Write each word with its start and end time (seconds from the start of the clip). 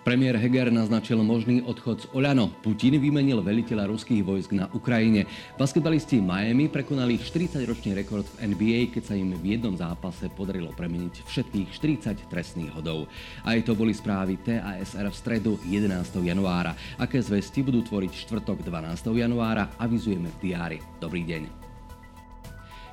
Premiér 0.00 0.40
Heger 0.40 0.72
naznačil 0.72 1.20
možný 1.20 1.60
odchod 1.60 2.02
z 2.02 2.06
Oľano. 2.16 2.48
Putin 2.64 2.96
vymenil 2.96 3.44
veliteľa 3.44 3.84
ruských 3.84 4.24
vojsk 4.24 4.56
na 4.56 4.64
Ukrajine. 4.72 5.28
Basketbalisti 5.60 6.24
Miami 6.24 6.72
prekonali 6.72 7.20
40-ročný 7.20 7.92
rekord 7.92 8.24
v 8.24 8.48
NBA, 8.48 8.96
keď 8.96 9.12
sa 9.12 9.14
im 9.14 9.36
v 9.36 9.60
jednom 9.60 9.76
zápase 9.76 10.32
podarilo 10.32 10.72
premeniť 10.72 11.20
všetkých 11.28 11.68
40 12.16 12.32
trestných 12.32 12.72
hodov. 12.72 13.12
Aj 13.44 13.60
to 13.60 13.76
boli 13.76 13.92
správy 13.92 14.40
TASR 14.40 15.12
v 15.12 15.16
stredu 15.20 15.52
11. 15.68 15.92
januára. 16.24 16.72
Aké 16.96 17.20
zvesti 17.20 17.60
budú 17.60 17.84
tvoriť 17.84 18.24
štvrtok 18.24 18.64
12. 18.64 19.04
januára, 19.12 19.76
avizujeme 19.76 20.32
v 20.32 20.36
diári. 20.40 20.78
Dobrý 20.96 21.28
deň. 21.28 21.69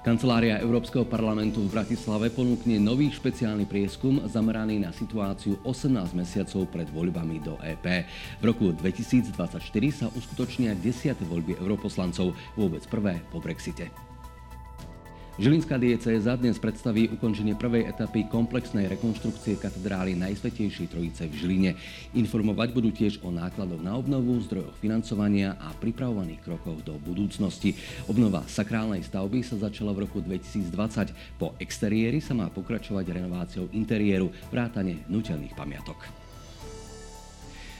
Kancelária 0.07 0.55
Európskeho 0.63 1.03
parlamentu 1.03 1.59
v 1.67 1.75
Bratislave 1.75 2.31
ponúkne 2.31 2.79
nový 2.79 3.11
špeciálny 3.11 3.67
prieskum 3.67 4.23
zameraný 4.23 4.79
na 4.79 4.95
situáciu 4.95 5.59
18 5.67 6.15
mesiacov 6.15 6.63
pred 6.71 6.87
voľbami 6.87 7.43
do 7.43 7.59
EP. 7.59 8.07
V 8.39 8.43
roku 8.47 8.71
2024 8.71 9.59
sa 9.91 10.07
uskutočnia 10.07 10.79
10. 10.79 11.11
voľby 11.27 11.59
europoslancov, 11.59 12.31
vôbec 12.55 12.87
prvé 12.87 13.19
po 13.35 13.43
Brexite. 13.43 13.91
Žilinská 15.37 15.77
diecéza 15.77 16.33
dnes 16.33 16.57
predstaví 16.57 17.13
ukončenie 17.13 17.53
prvej 17.53 17.85
etapy 17.85 18.25
komplexnej 18.25 18.89
rekonštrukcie 18.89 19.61
katedrály 19.61 20.17
Najsvetejšej 20.17 20.89
Trojice 20.89 21.29
v 21.29 21.33
Žiline. 21.37 21.71
Informovať 22.17 22.73
budú 22.73 22.89
tiež 22.89 23.21
o 23.21 23.29
nákladoch 23.29 23.77
na 23.77 23.93
obnovu, 23.93 24.33
zdrojoch 24.41 24.73
financovania 24.81 25.53
a 25.61 25.77
pripravovaných 25.77 26.41
krokoch 26.41 26.81
do 26.81 26.97
budúcnosti. 26.97 27.77
Obnova 28.09 28.49
sakrálnej 28.49 29.05
stavby 29.05 29.45
sa 29.45 29.61
začala 29.61 29.93
v 29.93 30.09
roku 30.09 30.25
2020. 30.25 31.37
Po 31.37 31.53
exteriéri 31.61 32.17
sa 32.17 32.33
má 32.33 32.49
pokračovať 32.49 33.05
renováciou 33.05 33.69
interiéru, 33.77 34.33
vrátane 34.49 35.05
nutelných 35.05 35.53
pamiatok. 35.53 36.26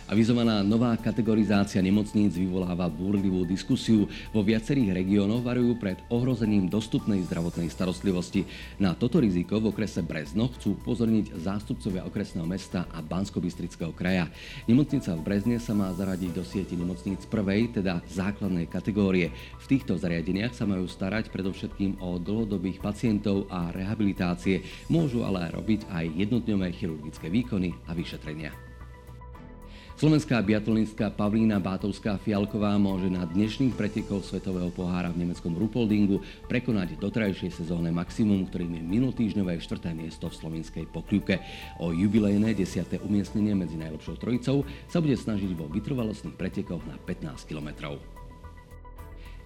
Avizovaná 0.08 0.64
nová 0.64 0.96
kategorizácia 0.96 1.84
nemocníc 1.84 2.40
vyvoláva 2.40 2.88
búrlivú 2.88 3.44
diskusiu. 3.44 4.08
Vo 4.32 4.40
viacerých 4.40 5.04
regiónoch 5.04 5.44
varujú 5.44 5.76
pred 5.76 6.00
ohrozením 6.08 6.72
dostupnej 6.72 7.28
zdravotnej 7.28 7.68
starostlivosti. 7.68 8.48
Na 8.80 8.96
toto 8.96 9.20
riziko 9.20 9.60
v 9.60 9.76
okrese 9.76 10.00
Brezno 10.08 10.48
chcú 10.56 10.80
pozorniť 10.80 11.36
zástupcovia 11.44 12.08
okresného 12.08 12.48
mesta 12.48 12.88
a 12.88 13.04
bansko 13.04 13.44
kraja. 13.92 14.32
Nemocnica 14.64 15.12
v 15.12 15.26
Brezne 15.28 15.60
sa 15.60 15.76
má 15.76 15.92
zaradiť 15.92 16.32
do 16.32 16.48
sieti 16.48 16.80
nemocníc 16.80 17.28
prvej, 17.28 17.76
teda 17.76 18.00
základnej 18.08 18.72
kategórie. 18.72 19.36
V 19.60 19.66
týchto 19.68 20.00
zariadeniach 20.00 20.56
sa 20.56 20.64
majú 20.64 20.88
starať 20.88 21.36
predovšetkým 21.36 22.00
o 22.00 22.16
dlhodobých 22.16 22.80
pacientov 22.80 23.52
a 23.52 23.76
rehabilitácie. 23.76 24.64
Môžu 24.88 25.28
ale 25.28 25.52
robiť 25.52 25.92
aj 25.92 26.16
jednotňové 26.16 26.72
chirurgické 26.72 27.28
výkony 27.28 27.76
a 27.84 27.92
vyšetrenia. 27.92 28.77
Slovenská 29.98 30.46
biatlonistka 30.46 31.10
Pavlína 31.10 31.58
Bátovská 31.58 32.22
Fialková 32.22 32.78
môže 32.78 33.10
na 33.10 33.26
dnešných 33.26 33.74
pretekoch 33.74 34.22
Svetového 34.22 34.70
pohára 34.70 35.10
v 35.10 35.26
nemeckom 35.26 35.58
Rupoldingu 35.58 36.22
prekonať 36.46 37.02
dotrajšie 37.02 37.50
sezónne 37.50 37.90
maximum, 37.90 38.46
ktorým 38.46 38.78
je 38.78 38.84
minulotýžňové 38.94 39.58
štvrté 39.58 39.98
miesto 39.98 40.30
v 40.30 40.38
slovenskej 40.38 40.86
pokľuke. 40.94 41.42
O 41.82 41.98
jubilejné 41.98 42.54
10. 42.54 43.02
umiestnenie 43.10 43.58
medzi 43.58 43.74
najlepšou 43.74 44.22
trojicou 44.22 44.70
sa 44.86 45.02
bude 45.02 45.18
snažiť 45.18 45.50
vo 45.58 45.66
vytrvalostných 45.66 46.38
pretekoch 46.38 46.86
na 46.86 46.94
15 47.02 47.50
kilometrov. 47.50 47.98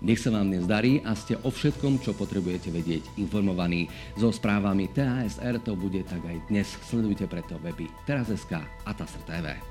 Nech 0.04 0.20
sa 0.20 0.36
vám 0.36 0.52
dnes 0.52 0.68
darí 0.68 1.00
a 1.08 1.16
ste 1.16 1.40
o 1.40 1.48
všetkom, 1.48 2.04
čo 2.04 2.12
potrebujete 2.12 2.76
vedieť, 2.76 3.08
informovaní. 3.24 3.88
So 4.20 4.36
správami 4.36 4.92
TASR 4.92 5.64
to 5.64 5.80
bude 5.80 6.04
tak 6.12 6.20
aj 6.28 6.52
dnes. 6.52 6.68
Sledujte 6.92 7.24
preto 7.31 7.56
weby 7.64 7.88
teraz.sk 8.04 8.59
a 8.59 8.92
TASR 8.92 9.24
TV. 9.24 9.71